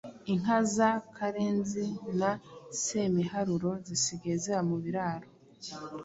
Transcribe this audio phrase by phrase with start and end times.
[0.31, 1.85] Inka za Karenzi
[2.19, 2.31] na
[2.83, 5.27] Semiharuro zisigaye ziba mu biraro.